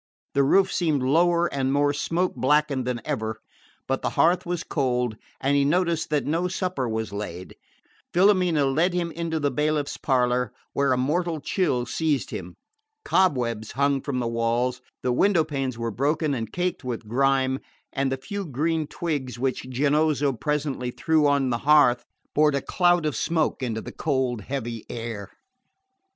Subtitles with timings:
[0.33, 3.39] The roof seemed lower and more smoke blackened than ever,
[3.85, 7.55] but the hearth was cold, and he noticed that no supper was laid.
[8.11, 12.55] Filomena led him into the bailiff's parlour, where a mortal chill seized him.
[13.05, 17.59] Cobwebs hung from the walls, the window panes were broken and caked with grime,
[17.93, 23.05] and the few green twigs which Giannozzo presently threw on the hearth poured a cloud
[23.05, 25.29] of smoke into the cold heavy air.